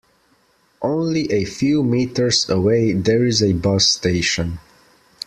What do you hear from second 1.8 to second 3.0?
meters away